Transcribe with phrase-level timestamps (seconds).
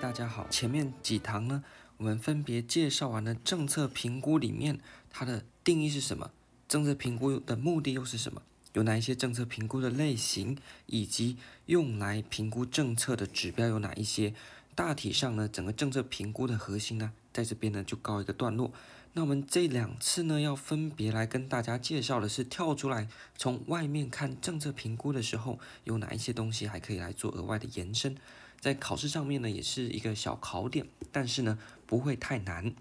[0.00, 0.48] 大家好。
[0.48, 1.62] 前面几堂呢，
[1.98, 4.80] 我们分别介绍完了政策评估里面
[5.10, 6.30] 它的定义是什么，
[6.66, 8.40] 政策评估的目的又是什么，
[8.72, 11.36] 有哪一些政策评估的类型，以及
[11.66, 14.32] 用来评估政策的指标有哪一些。
[14.74, 18.72] 大体上呢，整个政策评估的核心呢，在这边呢就告一个段落。
[19.12, 23.06] 那我们这两次呢，要分别来跟大家介绍的是跳出来
[23.36, 28.16] 从外面看政策评估的时候，有哪一些东西还可以来做额外的延伸。
[28.60, 32.74] 在考试上面呢，也是一个小考点，但是呢不会太难。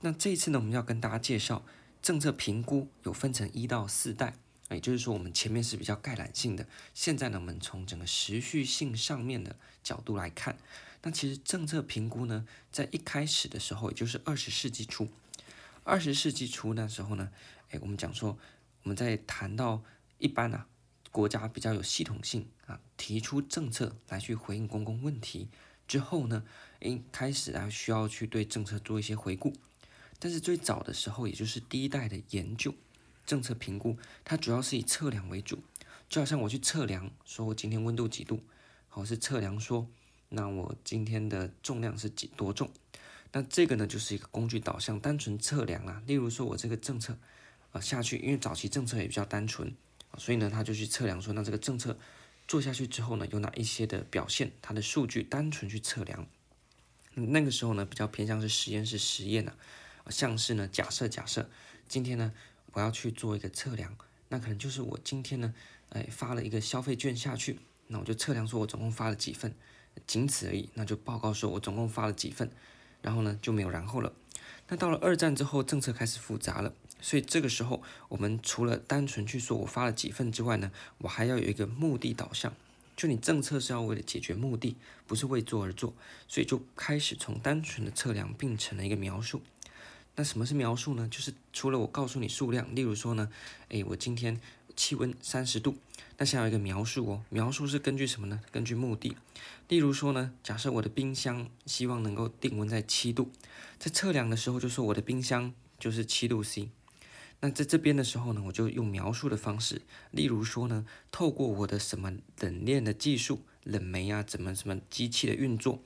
[0.00, 1.64] 那这一次呢，我们要跟大家介绍
[2.00, 4.34] 政策评估有分成一到四代，
[4.70, 10.56] 也就是说我们前面是比较概览性的，现在呢我们从整个时序性上面的角度来看，
[11.02, 15.08] 那其实政策评估呢，在一开始的时候，也就是二十世纪初，
[15.84, 17.30] 二十世纪初那时候呢，
[17.70, 18.38] 哎，我们讲说
[18.84, 19.82] 我们在谈到
[20.18, 20.66] 一般啊。
[21.12, 25.48] 国家比较有系统性啊，提出政策来去回应公共问题
[25.86, 26.42] 之后呢，
[26.80, 29.52] 诶，开始啊需要去对政策做一些回顾。
[30.18, 32.74] 但是最早的时候，也就是第一代的研究
[33.26, 35.62] 政策评估，它主要是以测量为主，
[36.08, 38.42] 就好像我去测量，说我今天温度几度，
[38.88, 39.86] 或是测量说，
[40.30, 42.70] 那我今天的重量是几多重，
[43.32, 46.02] 那这个呢就是一个工具导向，单纯测量啊。
[46.06, 47.18] 例如说我这个政策
[47.72, 49.74] 啊下去，因为早期政策也比较单纯。
[50.18, 51.98] 所以呢，他就去测量说，那这个政策
[52.46, 54.52] 做下去之后呢，有哪一些的表现？
[54.60, 56.26] 它的数据单纯去测量，
[57.14, 59.56] 那个时候呢，比较偏向是实验室实验啊，
[60.10, 61.48] 像是呢，假设假设
[61.88, 62.32] 今天呢，
[62.72, 63.96] 我要去做一个测量，
[64.28, 65.54] 那可能就是我今天呢，
[65.90, 69.54] 哎，发了一个消费券下去，那我就测量说我总共发了几份，
[70.06, 72.50] 仅此而已，那就报告说我总共发了几份，
[73.00, 74.12] 然后呢就没有然后了。
[74.68, 76.72] 那到了二战之后，政策开始复杂了。
[77.00, 82.54] 所以这个时候，我们除了单纯去说我发了几份之外呢，我还要有一个目的导向，
[82.96, 84.76] 就你政策是要为了解决目的，
[85.06, 85.92] 不是为做而做，
[86.28, 89.42] 所以就开始从单纯的测量变成了一个描述。
[90.14, 91.08] 那什么是描述呢？
[91.10, 93.28] 就是除了我告诉你数量，例如说呢，
[93.70, 94.40] 诶，我今天
[94.76, 95.76] 气温三十度，
[96.22, 98.40] 那想要一个描述哦，描述是根据什么呢？
[98.52, 99.16] 根据目的。
[99.66, 103.32] 例如说呢，假设我的冰箱希望能够定温在七度，
[103.76, 106.68] 在测量的时候就说我的冰箱就是七度 C。
[107.40, 115.82] 那在这边的时候呢，我就用描述的方式，例如说呢，透过我的什么冷链的技术，冷媒啊，怎么什么机器的运作，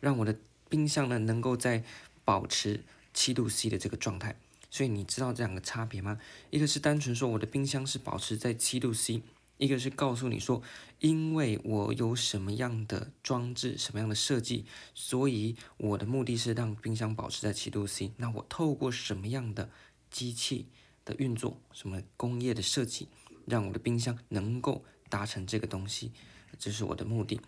[0.00, 0.38] 让我的
[0.70, 1.84] 冰箱呢能够在
[2.24, 4.34] 保持七度 C 的这个状态。
[4.70, 6.18] 所以你知道这两个差别吗？
[6.48, 9.22] 一个是单纯说我的冰箱是保持在七度 C，
[9.56, 10.62] 一个是告诉你说，
[11.00, 18.12] 因为我有什么样的装置，什么样的设计，所以我的目的是让冰箱保持在七度 C。
[18.16, 19.70] 那我透过什么样的
[20.10, 20.66] 机器？
[21.06, 23.08] 的运作，什么工业的设计，
[23.44, 26.12] 让我的冰箱能够达成这个东西，
[26.58, 27.38] 这是我的目的。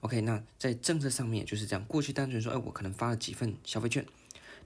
[0.00, 1.84] OK，那在政策上面就是这样。
[1.84, 4.04] 过去单纯说，哎，我可能发了几份消费券，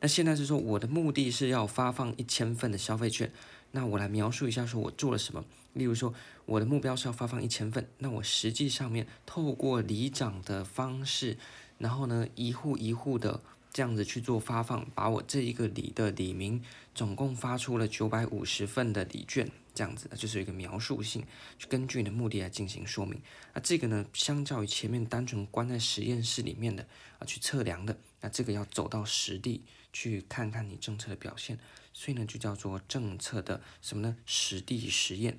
[0.00, 3.32] 那现在是说我的目的是要发放一千份的消费券。
[3.72, 5.44] 那我来描述一下，说我做了什么。
[5.74, 6.12] 例如说，
[6.46, 11.38] 我的目标是要发放一千份，那我实际上面透过里长的方式，
[11.78, 13.40] 然后呢，一户一户的。
[13.72, 16.60] 这样子去做发放，把我这一个里的里民
[16.92, 21.24] 总共发出了九百五十份的礼券，这样子就是一个描述性，
[21.56, 23.22] 去根据你的目的来进行说明。
[23.54, 26.84] 那这个呢，相较于前面单纯关在实验室里面的
[27.20, 29.62] 啊去测量的，那这个要走到实地
[29.92, 31.58] 去看看你政策的表现，
[31.92, 34.16] 所以呢就叫做政策的什么呢？
[34.26, 35.38] 实地实验。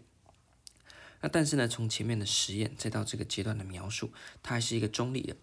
[1.22, 5.36] 那但是呢，从前面的实验再到这个阶段的描述，它还是一个中立的，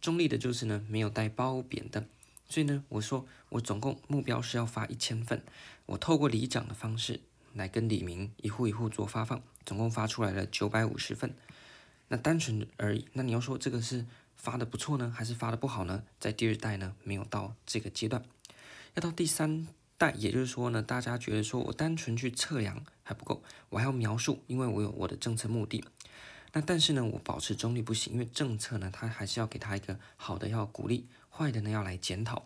[0.00, 2.06] 中立的就是呢没有带褒贬的。
[2.48, 5.42] 所以呢，我说我总共目标是要发一千份，
[5.86, 7.20] 我透过里长的方式
[7.54, 11.32] 来跟李明一户一户做发放，总共发出来了九百五十份，
[12.08, 13.06] 那单纯而已。
[13.12, 14.04] 那你要说这个是
[14.34, 16.02] 发的不错呢，还是发的不好呢？
[16.18, 18.24] 在第二代呢，没有到这个阶段，
[18.94, 19.66] 要到第三
[19.96, 25.84] 代，也就是说呢，大家觉得说我单纯去测量还不够，我还要描述，因为我有我的政策目的。
[26.52, 31.06] 那但是呢，我保持中立不行，因为政策呢，它还是要给他一个好的要鼓励。
[31.32, 32.44] 坏的呢要来检讨，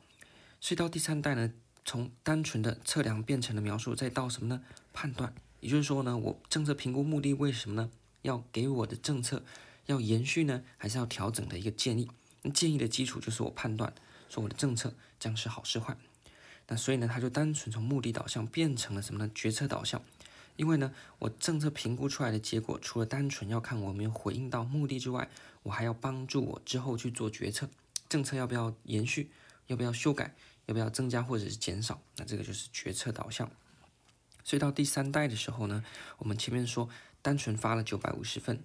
[0.60, 1.50] 所以到第三代呢，
[1.84, 4.62] 从单纯的测量变成了描述，再到什么呢？
[4.92, 7.90] 判断，也就是说呢，我政策评估目的为什么呢？
[8.22, 9.42] 要给我的政策
[9.86, 12.08] 要延续呢，还是要调整的一个建议？
[12.42, 13.92] 那建议的基础就是我判断，
[14.28, 15.96] 说我的政策将是好是坏。
[16.68, 19.30] 那所以呢，它就单纯从目的导向变成了什么呢？
[19.34, 20.02] 决策导向。
[20.56, 25.28] 因为呢，我政策评估出来的结果，除了单纯要看我没有回应到目的之外，
[25.64, 27.68] 我还要帮助我之后去做决策。
[28.08, 29.30] 政策要不要延续？
[29.66, 30.34] 要不要修改？
[30.66, 32.00] 要不要增加或者是减少？
[32.16, 33.50] 那这个就是决策导向。
[34.44, 35.84] 所以到第三代的时候呢，
[36.18, 36.88] 我们前面说
[37.20, 38.62] 单纯发了九百五十份，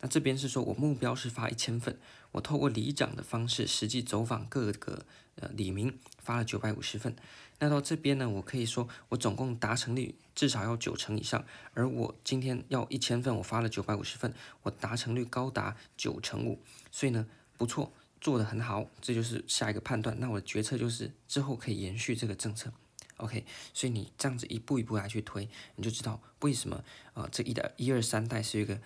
[0.00, 1.98] 那这边是说我目标是发一千份，
[2.32, 5.04] 我透过里长的方式实际走访各个
[5.40, 7.14] 呃李明，发了九百五十份。
[7.60, 11.44] 那到这边呢，我可以说我总共达成率至少要九成以上，
[11.74, 14.32] 而我今天要一千份，我发了九百五十份，
[14.62, 16.60] 我达成率高达九成五，
[16.92, 17.26] 所以呢
[17.56, 20.16] 不错，做得很好，这就是下一个判断。
[20.20, 22.72] 那我的决策就是之后可以延续这个政策
[23.16, 23.44] ，OK。
[23.74, 28.80] 所以你这样子一步一步来去推，你就知道为什么啊、这一代一二三代是一个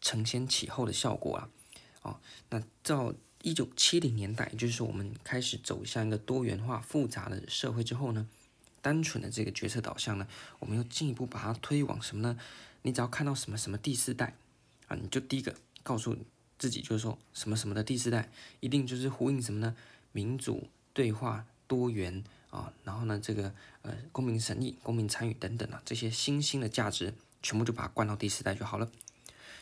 [0.00, 1.48] 承先启后的效果啊，
[2.00, 3.12] 哦，那照。
[3.42, 8.28] 一九七零年代，就是我们开始走向一个多元化、复杂的社会之后呢，
[8.82, 10.26] 单纯的这个决策导向呢，
[10.58, 12.38] 我们又进一步把它推往什么呢？
[12.82, 14.34] 你只要看到什么什么第四代
[14.88, 16.16] 啊，你就第一个告诉
[16.58, 18.30] 自己，就是说什么什么的第四代，
[18.60, 19.76] 一定就是呼应什么呢？
[20.12, 28.90] 民主、对话、多元啊，然后呢，这个呃公民审议、公民参与等等啊，这些新兴的价值，全部就把它灌到第四代就好了。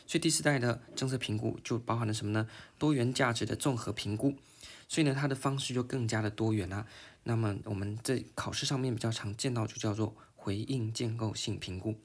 [0.07, 2.47] 所以第四代的政策评估就包含了什么呢？
[2.79, 4.33] 多元价值的综合评估，
[4.87, 6.87] 所以呢，它的方式就更加的多元啊。
[7.23, 11.95] 那么我们在考试上面比较常见到就叫做回应建构性评估。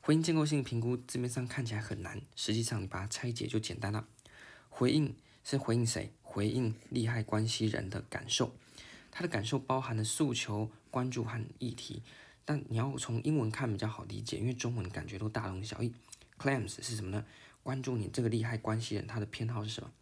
[0.00, 4.06] 回应建构性评估字面上看起来很难，实际上你把它拆解就简单了。
[4.68, 6.12] 回应是回应谁？
[6.22, 8.54] 回应利害关系人的感受，
[9.10, 12.02] 他的感受包含了诉求、关注和议题。
[12.44, 15.92] 但你要从英文看比较好理解，因为中文感觉都大同小异。
[16.42, 17.24] Claims 是什么呢？
[17.62, 19.92] 关注你这个利害关系人，他的偏好是什么？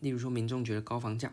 [0.00, 1.32] 例如说，民众觉得高房价，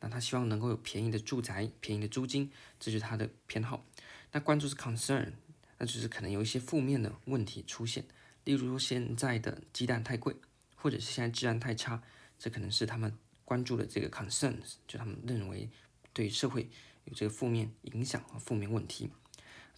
[0.00, 3.86] 那他希望能够有便宜的住宅、便宜的租金，这是他的偏好。
[4.32, 5.32] 那关注是 concern，
[5.78, 8.04] 那就是可能有一些负面的问题出现，
[8.44, 10.36] 例如说现在的鸡蛋太贵，
[10.76, 12.02] 或者是现在治安太差，
[12.38, 13.16] 这可能是他们
[13.46, 15.70] 关注的这个 concerns，就他们认为
[16.12, 16.68] 对社会
[17.06, 19.08] 有这个负面影响和负面问题。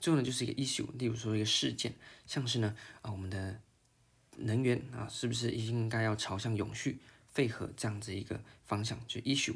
[0.00, 1.92] 最后呢，就是一个 issue，例如说一个事件，
[2.26, 3.60] 像是呢啊，我们的
[4.38, 6.98] 能源啊，是不是应该要朝向永续、
[7.32, 8.98] 废核这样子一个方向？
[9.06, 9.54] 就 issue，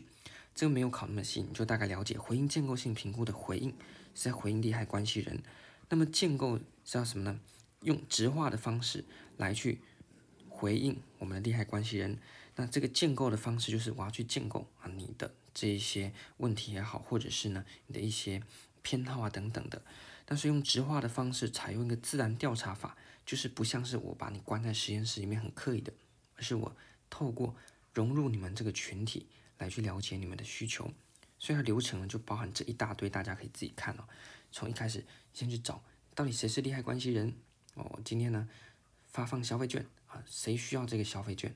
[0.54, 3.70] 这个没有考那么细，你就大概了解回应建构性评估的回应
[4.14, 5.42] 是在回应利害关系人。
[5.88, 7.40] 那么建构是要什么呢？
[7.80, 9.04] 用直化的方式
[9.36, 9.78] 来去
[10.48, 12.18] 回应我们的利害关系人。
[12.56, 18.42] 那这个建构的方式就是我要去建构啊你的这一些问题也好，或者是呢你的一些
[18.84, 19.82] 偏好啊等等的。
[20.24, 22.96] 但是用直化的方式，采用一个自然调查法，
[23.26, 25.92] 就是不像是我把你关在实验室里面很刻意的，
[26.36, 26.76] 而是我
[27.10, 27.56] 透过
[27.92, 29.26] 融入你们这个群体
[29.58, 30.92] 来去了解你们的需求。
[31.38, 34.04] 所以它流程呢就包含这一大堆，大家可以自己看哦。
[34.52, 35.82] 从一开始先去找
[36.14, 37.34] 到底谁是利害关系人
[37.74, 38.48] 哦，今天呢
[39.10, 41.54] 发放消费券啊，谁需要这个消费券？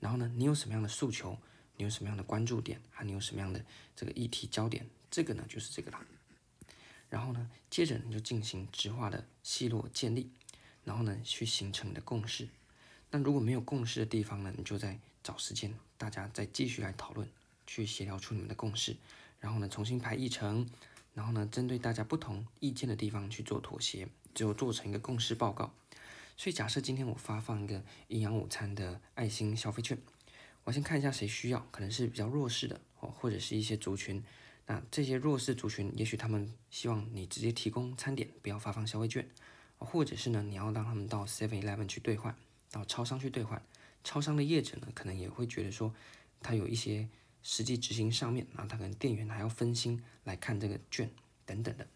[0.00, 1.36] 然后呢，你有什么样的诉求？
[1.76, 2.80] 你有什么样的关注点？
[2.90, 3.62] 还你有什么样的
[3.94, 4.86] 这个议题焦点？
[5.10, 6.02] 这个呢就是这个啦。
[7.16, 10.30] 然后呢，接着你就进行质化的系络建立，
[10.84, 12.46] 然后呢，去形成你的共识。
[13.10, 17.26] 那如果没有共识的地方呢，你就再找时间，大家再继续来讨论，
[17.66, 18.94] 去协调出你们的共识。
[19.40, 20.68] 然后呢，重新排议程，
[21.14, 25.72] 然后呢，针对大家不同意见的地方去做妥协，最后做成一个共识报告。
[26.36, 29.96] 所以假设今天我发放一个营养午餐的爱心消费券，
[30.64, 34.22] 我先看一下谁需要，可能是比较弱势的哦，或者是一些族群。
[34.66, 39.28] 那这些弱势族群，也许他们希望你直接提供餐点，不要发放消费券，
[39.78, 42.34] 或者是呢，你要让他们到 Seven Eleven 去兑换，
[42.70, 43.62] 到超商去兑换。
[44.02, 45.94] 超商的业者呢，可能也会觉得说，
[46.40, 47.08] 他有一些
[47.42, 51.10] 实际执行上面，啊，他可能店员还要分心来看这个券
[51.44, 51.86] 等等的。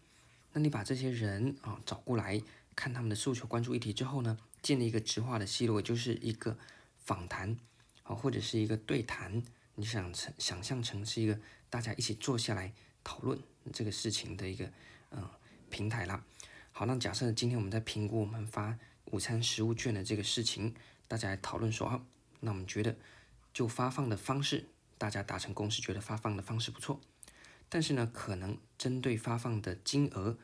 [0.53, 2.41] 那你把这些人啊找过来，
[2.75, 6.57] 看他们的诉求、关注议题之后呢，建立一个直化的系络，就是一个
[6.97, 7.57] 访谈，
[8.03, 9.43] 啊，或者是一个对谈。
[9.75, 11.39] 你想成想象成是一个
[11.71, 12.71] 大家一起坐下来
[13.03, 13.39] 讨论
[13.73, 14.71] 这个事情的一个
[15.09, 15.27] 嗯、
[15.69, 16.23] 平台啦。
[16.71, 20.75] 好，那假设今天我们在评估我们发午餐食物券的这个事情，
[21.07, 22.05] 大家来讨论说啊，
[22.41, 22.95] 那我们觉得
[23.53, 26.99] 就发放的方式，大家达成共识，觉得发放的方式不错。
[27.69, 30.37] 但是呢，可能针对发放的金额，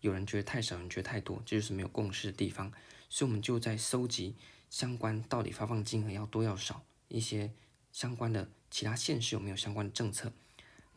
[0.00, 2.70] 有人觉得太少，有人觉得太多，这就是没有共识的地方。
[3.08, 4.36] 所以我们就在收集
[4.68, 7.50] 相关到底发放金额要多要少一些。
[7.92, 10.32] 相关的其他县市有没有相关的政策？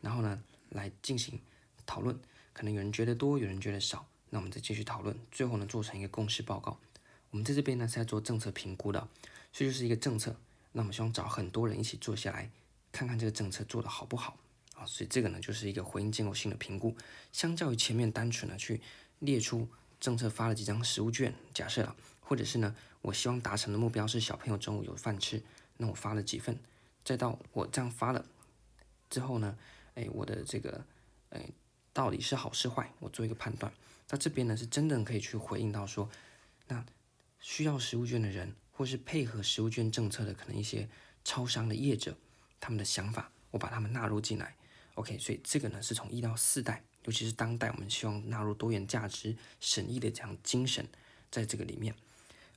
[0.04, 1.40] 然后呢，来进行
[1.86, 2.14] 讨论。
[2.52, 5.16] 可能有人觉得多，有人觉得少，那我们再继续讨论。
[5.32, 6.78] 最后呢，做成一个共识报告。
[7.30, 9.08] 我们在这边呢是在做政策评估的，
[9.50, 10.36] 所以就是一个政策。
[10.72, 12.50] 那我们希望找很多人一起坐下来，
[12.92, 14.36] 看看这个政策做得好不好
[14.76, 14.84] 啊。
[14.84, 16.94] 所以这个呢就是一个回应建构性的评估。
[17.32, 18.80] 相较于前面单纯的去
[19.20, 19.66] 列出
[19.98, 25.42] 政策发了几张实物券，假设了，或者是呢，我希望达成的目标是小朋友中午有饭吃，
[25.78, 26.58] 那我发了几份。
[27.04, 28.24] 再到我这样发了
[29.10, 29.56] 之后呢，
[29.94, 30.84] 哎，我的这个
[31.30, 31.48] 哎
[31.92, 33.72] 到底是好是坏，我做一个判断。
[34.10, 36.08] 那这边呢是真的可以去回应到说，
[36.68, 36.84] 那
[37.40, 40.88] 需要食物券的人或是配合实务券政策的可能一些
[41.24, 42.16] 超商的业者，
[42.60, 44.54] 他们的想法，我把他们纳入进来。
[44.94, 50.86] OK，所以这个呢是从一到四代，尤其是当代，我们希望纳入多元价值审议的这样精神
[51.30, 51.94] 在这个里面。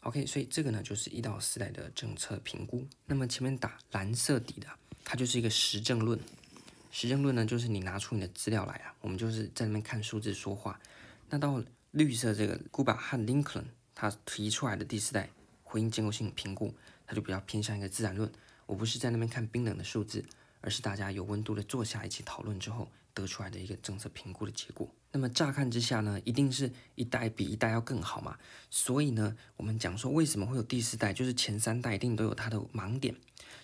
[0.01, 2.85] OK，所以这个呢就是一到四代的政策评估。
[3.05, 4.67] 那么前面打蓝色底的，
[5.03, 6.19] 它就是一个实证论。
[7.01, 10.79] 实证论呢就是你拿出你的资料来啊，我们就是在那边看数字说话。
[11.29, 11.61] 那到
[11.91, 15.29] 绿色这个 Guba 和林克伦他提出来的第四代。
[15.69, 16.73] 回应结构性评估，
[17.05, 18.31] 它就比较偏向一个自然论。
[18.65, 20.23] 我不是在那边看冰冷的数字，
[20.61, 24.89] 而是大家有温度的坐下一起讨论之后得出来的一个政策评估的结果。
[25.11, 28.37] 那么乍看之下呢，一定是一代比一代要更好嘛。
[28.69, 33.13] 所以呢，我们讲说为什么会有第四代，就是前三代一定都有它的盲点。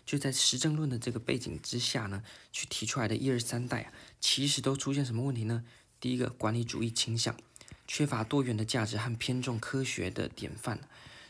[0.05, 5.63] 就在实证论的这个背景之下呢，去提出来的一二三代啊，其实都出现什么问题呢？
[5.99, 7.37] 第一个，管理主义倾向，
[7.87, 10.79] 缺乏多元的价值和偏重科学的典范。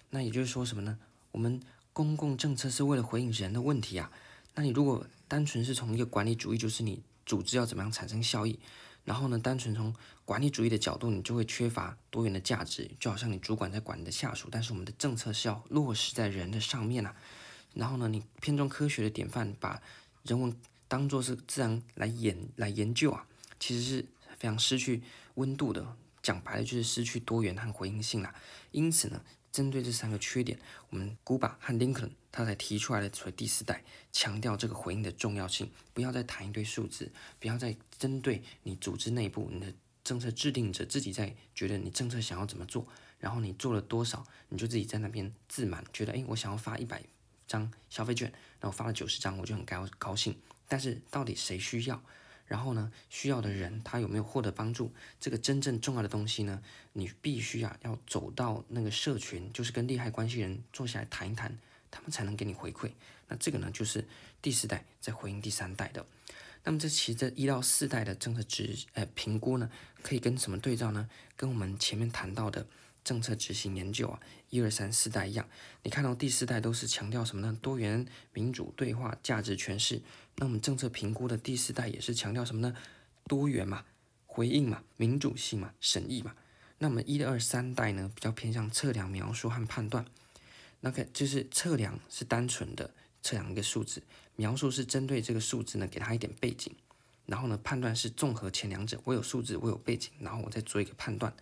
[0.10, 0.98] 那也就是说什么呢？
[1.32, 1.62] 我们
[1.94, 4.12] 公共政策是为了回应人的问题啊。
[4.56, 8.60] 那你如果单纯是从一个管理主义，就是你组织要怎么样产生效益，
[9.04, 9.94] 然后呢，单纯从
[10.26, 17.16] 管理主义的角度，你就会缺乏多元的价值，就好像你主管在管你的下属，但是我们的政策是要落实在人的上面啊。
[17.74, 19.82] 然后呢，你偏重科学的典范，把
[20.24, 20.56] 人文
[20.88, 23.28] 当做是自然来研来研究啊，
[23.60, 24.06] 其实是
[24.38, 25.02] 非常失去
[25.36, 25.96] 温度的。
[26.22, 28.34] 讲白了就是失去多元和回应性啦。
[28.72, 29.22] 因此呢。
[29.54, 30.58] 针对这三个缺点，
[30.90, 35.70] 我们古巴和林肯他才提出来的所谓第四代，强调这个回应的重要性。
[35.94, 39.72] 不要再谈一堆数字，不要再针对你组织内部，你的
[40.04, 42.88] 政策制定者自己在觉得你政策想要怎么做，
[43.20, 47.04] 然后你做了多少，你就自己在那边自满，觉得诶，我想要发一百
[47.54, 50.36] 张消费券，那我发了九十张，我就很高高兴。
[50.68, 52.02] 但是到底谁需要？
[52.48, 54.92] 然后呢，需要的人他有没有获得帮助？
[55.20, 56.62] 这个真正重要的东西呢，
[56.94, 61.58] 你必须啊要走到那个社群，就是跟利害关系人坐下来谈一谈，
[61.92, 62.92] 他们才能给你回馈。
[63.28, 64.06] 那这个呢，就是
[64.42, 66.06] 第四代在回应第三代的。
[66.64, 69.70] 那么这其实这一到四代的政策执呃评估呢，
[70.02, 71.08] 可以跟什么对照呢？
[71.38, 72.66] 跟我们前面谈到的。
[73.04, 74.20] 政策执行研究啊，
[74.50, 75.48] 一二三四代一样，
[75.84, 77.58] 你看到第四代都是强调什么呢？
[77.62, 80.02] 多元、民主、对话、价值诠释。
[80.36, 82.76] 那我们政策评估的第四代也是强调什么呢？
[83.28, 83.86] 多元嘛，
[84.26, 86.34] 回应嘛，民主性嘛，审议嘛。
[86.80, 90.06] 那我们一二三代呢，比较偏向测量、描述和判断。
[90.82, 94.04] 那个就是测量是单纯的测量一个数字，
[94.36, 96.74] 描述是针对这个数字呢，给它一点背景，
[97.26, 101.34] 然后呢，判断是综合前两者，我有数字，我有背景，然后我再做一个判断。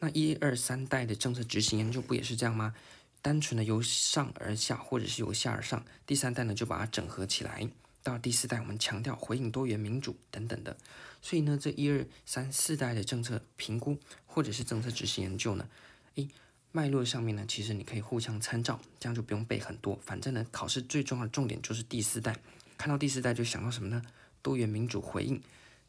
[0.00, 2.74] 那一二三代的政策执行研究不也是这样吗？
[3.22, 5.84] 单纯的由上而下，或者是由下而上。
[6.06, 7.68] 第三代呢，就把它整合起来。
[8.02, 10.74] 到第四代，我们强调回应多元、民主等等的。
[11.20, 15.68] 所以呢，这一二三四代的政策评估或者是政策执行研究呢，
[16.14, 16.26] 诶，
[16.72, 19.98] 脉络上面呢，其实你可以互相参照，这样就不用背很多。
[20.02, 22.34] 反正呢，考试最重要的重点就是第四代。
[22.78, 24.00] 看到第四代就想到什么呢？
[24.40, 25.38] 多元、民主、回应，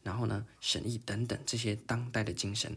[0.02, 2.76] 然后呢，审议等等这些当代的精神。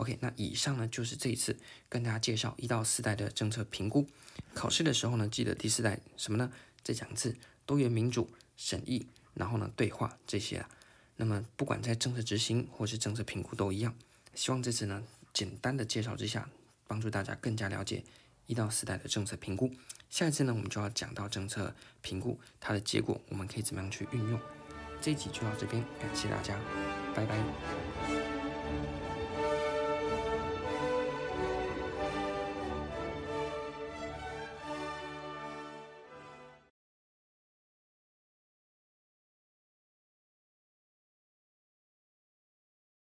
[0.00, 1.58] OK，那以上呢就是这一次
[1.90, 4.06] 跟大家介绍一到四代的政策评估。
[4.54, 6.50] 考试的时候呢，记得第四代什么呢？
[6.82, 10.70] 这两个字：多元、民主、审议，然后呢，对话这些啊。
[11.16, 13.94] 那么不管在政策执行或是政策评估都一样。
[14.34, 15.02] 希望这次呢
[15.34, 16.48] 简单的介绍之下，
[16.88, 18.02] 帮助大家更加了解
[18.46, 19.70] 一到四代的政策评估。
[20.08, 24.40] 下一次呢，我们就要讲到政策评估它的结果，我们可以怎么样去运用。
[24.98, 26.58] 这一集就到这边，感谢大家，
[27.14, 28.99] 拜拜。